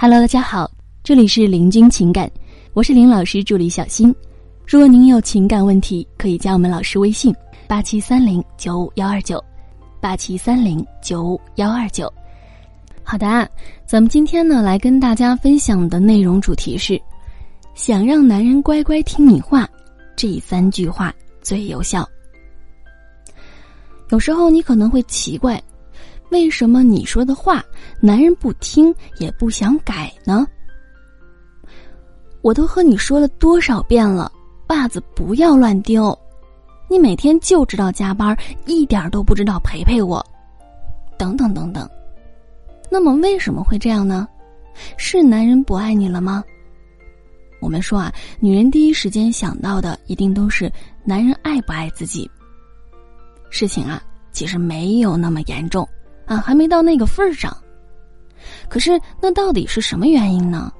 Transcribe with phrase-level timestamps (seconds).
[0.00, 0.70] Hello，大家好，
[1.02, 2.30] 这里是林君情感，
[2.72, 4.14] 我是林老师助理小新。
[4.64, 7.34] 如果您有情感问题，可以加我们老师微信：
[7.66, 9.42] 八七三零九五幺二九，
[10.00, 12.08] 八七三零九五幺二九。
[13.02, 13.48] 好的啊，
[13.86, 17.02] 咱们今天呢来跟大家分享的内容主题是：
[17.74, 19.68] 想让男人乖乖听你话，
[20.14, 21.12] 这三句话
[21.42, 22.08] 最有效。
[24.10, 25.60] 有时候你可能会奇怪，
[26.30, 27.64] 为什么你说的话
[28.00, 30.46] 男人不听也不想改呢？
[32.42, 34.30] 我都和你说了多少遍了。
[34.68, 36.16] 袜子不要乱丢，
[36.90, 40.22] 你每天就知道加班，一点都不知道陪陪我，
[41.16, 41.88] 等等等等。
[42.90, 44.28] 那么为什么会这样呢？
[44.98, 46.44] 是男人不爱你了吗？
[47.60, 50.70] 我们说啊，女人第一时间想到的一定都是
[51.02, 52.30] 男人爱不爱自己。
[53.48, 55.88] 事情啊，其实没有那么严重
[56.28, 57.56] 啊，还没到那个份儿上。
[58.68, 60.72] 可是那到底是什么原因呢？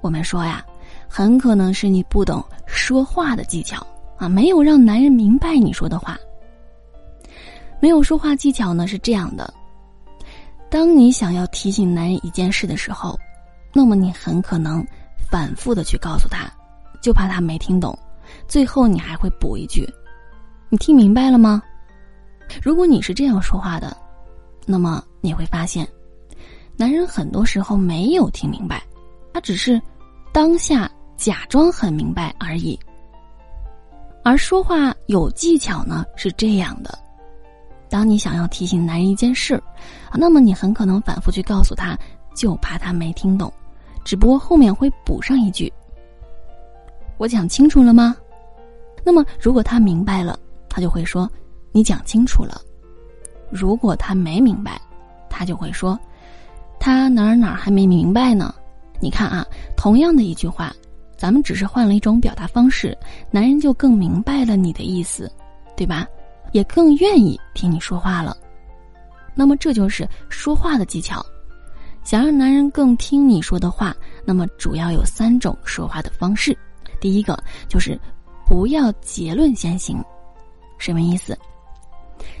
[0.00, 0.64] 我们说呀。
[1.06, 6.18] 很可能是你不懂说话的技巧啊，没有让男人明白你说的话。
[7.78, 9.54] 没有说话技巧呢，是这样的：
[10.68, 13.16] 当你想要提醒男人一件事的时候，
[13.72, 14.84] 那么你很可能
[15.30, 16.50] 反复的去告诉他，
[17.00, 17.96] 就怕他没听懂，
[18.48, 19.88] 最后你还会补一句
[20.68, 21.62] ：“你听明白了吗？”
[22.60, 23.96] 如果你是这样说话的，
[24.66, 25.86] 那么你会发现，
[26.76, 28.82] 男人很多时候没有听明白，
[29.32, 29.80] 他只是
[30.32, 30.90] 当下。
[31.16, 32.78] 假装很明白而已。
[34.24, 36.98] 而说话有技巧呢，是这样的：
[37.88, 39.62] 当你想要提醒男人一件事，
[40.12, 41.96] 那么你很可能反复去告诉他，
[42.34, 43.50] 就怕他没听懂，
[44.04, 45.72] 只不过后面会补上一句
[47.16, 48.16] ：“我讲清楚了吗？”
[49.06, 50.36] 那么如果他明白了，
[50.68, 51.30] 他就会说
[51.70, 52.60] ：“你讲清楚了。”
[53.54, 54.80] 如果他没明白，
[55.30, 55.96] 他就会说
[56.80, 58.52] ：“他哪儿哪儿还没明白呢？”
[59.00, 60.74] 你看啊，同样的一句话。
[61.16, 62.98] 咱们只是换了一种表达方式，
[63.30, 65.30] 男人就更明白了你的意思，
[65.76, 66.06] 对吧？
[66.50, 68.36] 也更愿意听你说话了。
[69.34, 71.24] 那么这就是说话的技巧。
[72.02, 76.54] 想让男人更听你说的话，那么主要有三种说话的方式。
[77.00, 77.38] 第一个
[77.68, 77.98] 就是
[78.44, 80.04] 不要结论先行，
[80.78, 81.38] 什么意思？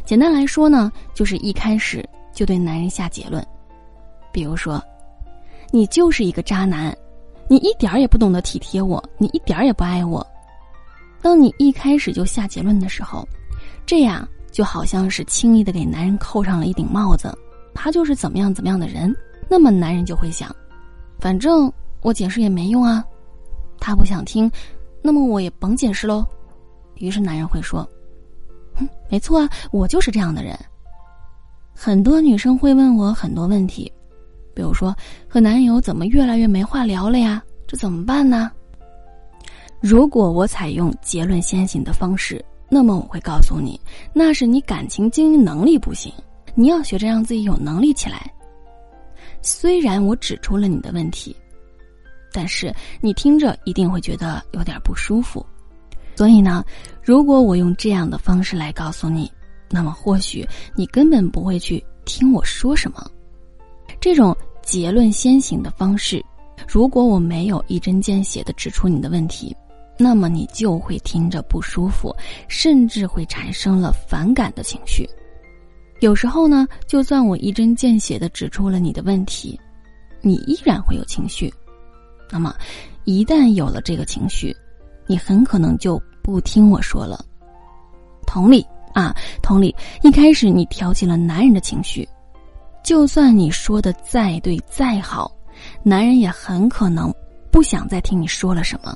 [0.04, 3.44] 简单来说呢，就是一开始就对男人下结论，
[4.32, 4.82] 比如说，
[5.70, 6.96] 你就是一个渣男。
[7.46, 10.26] 你一点儿也不懂得体贴我，你一点儿也不爱我。
[11.20, 13.28] 当你一开始就下结论的时候，
[13.84, 17.36] 这样就好像是轻易的给男人扣上了一顶帽子，
[17.74, 19.14] 他就是怎么样怎么样的人。
[19.46, 20.56] 那么男人就会想，
[21.18, 21.70] 反正
[22.00, 23.04] 我解释也没用啊，
[23.78, 24.50] 他不想听，
[25.02, 26.26] 那么我也甭解释喽。
[26.94, 27.86] 于是男人会说
[28.76, 30.58] ：“哼，没错啊，我就是这样的人。”
[31.74, 33.92] 很多女生会问我很多问题。
[34.54, 34.94] 比如说，
[35.28, 37.42] 和男友怎么越来越没话聊了呀？
[37.66, 38.52] 这怎么办呢？
[39.80, 43.80] 如果我采用结论先行的方式，那么我会告诉你，
[44.12, 46.12] 那是你感情经营能力不行，
[46.54, 48.32] 你要学着让自己有能力起来。
[49.42, 51.36] 虽然我指出了你的问题，
[52.32, 55.44] 但是你听着一定会觉得有点不舒服。
[56.16, 56.64] 所以呢，
[57.02, 59.30] 如果我用这样的方式来告诉你，
[59.70, 63.04] 那么或许你根本不会去听我说什么。
[64.00, 66.24] 这种结论先行的方式，
[66.68, 69.56] 如果我没有一针见血的指出你的问题，
[69.98, 72.14] 那么你就会听着不舒服，
[72.48, 75.08] 甚至会产生了反感的情绪。
[76.00, 79.58] 有时候呢，就算我一针见血的指出了你的问题，
[80.20, 81.52] 你依然会有情绪。
[82.30, 82.54] 那么，
[83.04, 84.54] 一旦有了这个情绪，
[85.06, 87.24] 你很可能就不听我说了。
[88.26, 92.08] 同理啊，同理，一开始你挑起了男人的情绪。
[92.82, 95.30] 就算你说的再对再好，
[95.82, 97.12] 男人也很可能
[97.50, 98.94] 不想再听你说了什么。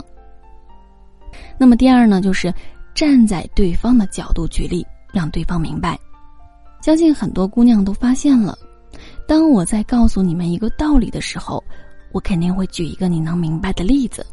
[1.57, 2.53] 那么第二呢，就是
[2.95, 5.99] 站在对方的角度举例，让对方明白。
[6.83, 8.57] 相信很多姑娘都发现了，
[9.27, 11.63] 当我在告诉你们一个道理的时候，
[12.13, 14.25] 我肯定会举一个你能明白的例子。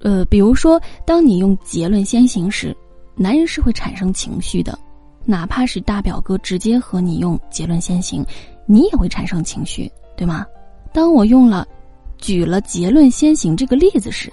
[0.00, 2.76] 呃，比如说，当你用结论先行时，
[3.14, 4.78] 男人是会产生情绪的，
[5.24, 8.24] 哪怕是大表哥直接和你用结论先行。
[8.66, 10.46] 你也会产生情绪，对吗？
[10.92, 11.66] 当我用了
[12.16, 14.32] “举了结论先行”这个例子时，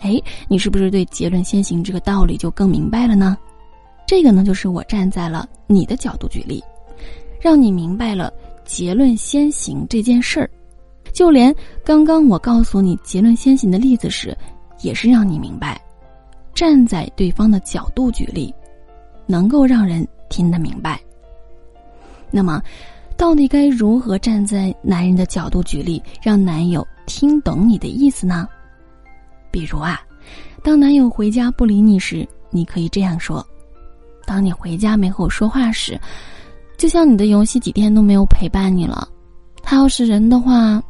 [0.00, 0.18] 哎，
[0.48, 3.36] 你是不是对“结论先行”这个道理就更明白了呢？
[4.06, 6.62] 这个呢，就是我站在了你的角度举例，
[7.40, 8.32] 让你明白了
[8.64, 10.48] “结论先行”这件事儿。
[11.12, 11.54] 就连
[11.84, 14.36] 刚刚我告诉你“结论先行”的例子时，
[14.82, 15.80] 也是让你明白，
[16.54, 18.54] 站在对方的角度举例，
[19.26, 21.00] 能够让人听得明白。
[22.30, 22.62] 那么。
[23.18, 28.46] 到底该如何站在男人的角度举例，让男友听懂你的意思呢？
[29.50, 30.02] 比如啊，
[30.62, 33.42] 当男友回家不理你时，你可以这样说
[34.26, 35.98] ：“当你回家没和我说话时，
[36.76, 39.08] 就像你的游戏几天都没有陪伴你了。
[39.62, 40.82] 他要是人的话，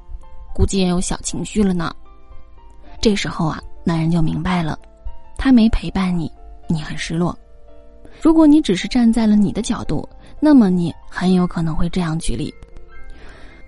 [0.57, 1.95] 估计也有小情绪了呢。”
[2.99, 4.79] 这时候啊，男人就明白了，
[5.37, 6.33] 他没陪伴你，
[6.67, 7.39] 你很失落。
[8.23, 10.09] 如果你只是站在了你的角度，
[10.41, 12.53] 那么你很有可能会这样举例：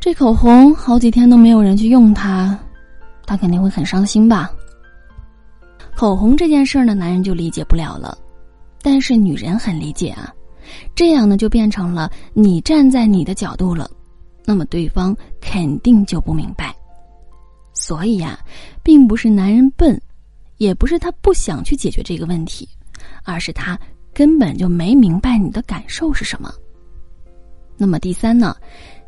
[0.00, 2.58] 这口红好几天都没有人去用它，
[3.26, 4.50] 他肯定会很伤心吧。
[5.94, 8.16] 口红这件事儿呢，男人就理解不了了，
[8.80, 10.32] 但是女人很理解啊。
[10.94, 13.90] 这样呢，就变成了你站在你的角度了，
[14.46, 16.74] 那么对方肯定就不明白。
[17.80, 18.38] 所以呀，
[18.82, 20.00] 并不是男人笨，
[20.56, 22.68] 也不是他不想去解决这个问题，
[23.22, 23.78] 而是他。
[24.14, 26.52] 根本就没明白你的感受是什么。
[27.76, 28.56] 那么第三呢，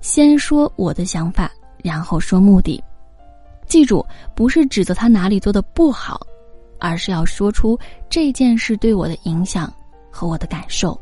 [0.00, 1.50] 先说我的想法，
[1.82, 2.81] 然后说目的。
[3.67, 4.06] 记住，
[4.37, 6.25] 不是指责他哪里做的不好，
[6.78, 7.76] 而是要说出
[8.08, 9.72] 这件事对我的影响
[10.12, 10.96] 和我的感受。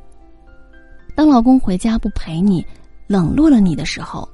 [1.14, 2.64] 当老公回家不陪你，
[3.06, 4.26] 冷落了你的时候，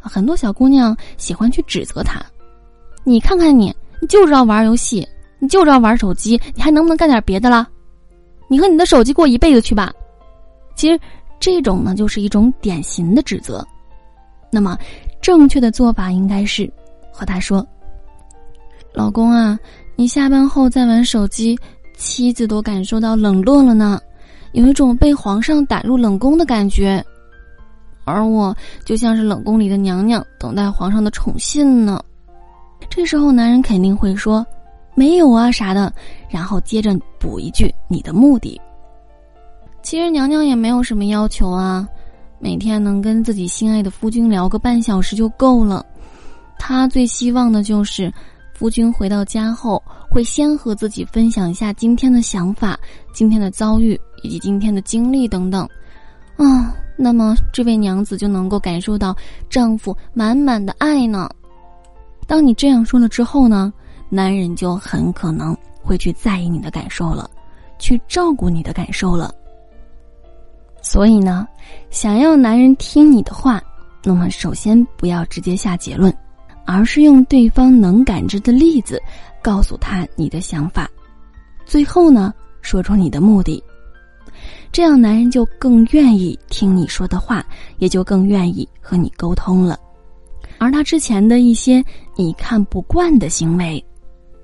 [0.00, 2.24] 很多小姑娘喜欢去指责他
[3.04, 5.06] ：“你看看你，你就知道玩游戏，
[5.38, 7.68] 你就知道玩手机，你还能不能干点别的了？”
[8.48, 9.92] 你和你的手机过一辈子去吧，
[10.74, 10.98] 其实
[11.38, 13.64] 这种呢就是一种典型的指责。
[14.50, 14.76] 那么
[15.22, 16.68] 正确的做法应该是
[17.12, 17.64] 和他说
[18.92, 19.56] ：“老公啊，
[19.94, 21.56] 你下班后再玩手机，
[21.96, 24.00] 妻子都感受到冷落了呢，
[24.50, 27.00] 有一种被皇上打入冷宫的感觉，
[28.04, 28.52] 而我
[28.84, 32.02] 就像是冷宫里的娘娘，等待皇上的宠信呢。”
[32.88, 34.46] 这时候男人肯定会说。
[34.92, 35.90] 没有啊，啥的，
[36.28, 38.60] 然后接着补一句你的目的。
[39.82, 41.88] 其实娘娘也没有什么要求啊，
[42.38, 45.86] 每天能跟自己心爱的夫君聊个半小时就够了。
[46.58, 48.12] 她最希望的就是
[48.52, 52.78] 夫君回到家后会先和自己分享一下今天的想法、
[53.14, 55.66] 今天的遭遇以及今天的经历等等。
[56.36, 59.16] 啊，那么这位娘子就能够感受到
[59.48, 61.30] 丈夫满满的爱呢。
[62.30, 63.72] 当你这样说了之后呢？
[64.08, 67.28] 男人就很可能会去在意你的感受了，
[67.76, 69.34] 去照顾你的感受了。
[70.80, 71.44] 所以呢，
[71.90, 73.60] 想要男人听你的话，
[74.04, 76.16] 那么首先不要直接下结论，
[76.64, 79.02] 而是用对方能感知的例子
[79.42, 80.88] 告诉他你的想法，
[81.66, 82.32] 最后呢，
[82.62, 83.60] 说出你的目的，
[84.70, 87.44] 这样男人就更愿意听你说的话，
[87.78, 89.76] 也就更愿意和你沟通了。
[90.60, 91.82] 而他之前的一些
[92.14, 93.84] 你看不惯的行为。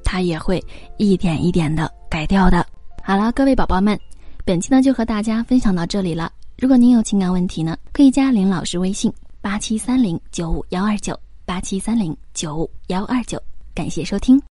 [0.03, 0.63] 他也会
[0.97, 2.67] 一点一点的改掉的。
[3.03, 3.99] 好了，各位宝宝们，
[4.45, 6.33] 本期呢就和大家分享到这里了。
[6.59, 13.41] 如果您有情感问题呢，可以加林老师微信八七三零九五幺二九八七三零九五幺二九。
[13.75, 14.41] 感谢收听。